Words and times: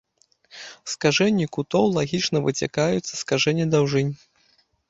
Скажэнні 0.93 1.45
кутоў 1.57 1.85
лагічна 1.97 2.43
выцякаюць 2.47 3.07
са 3.11 3.15
скажэння 3.23 3.65
даўжынь. 3.77 4.13